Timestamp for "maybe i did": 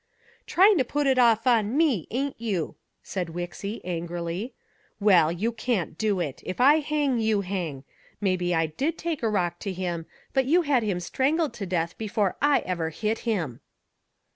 8.19-8.97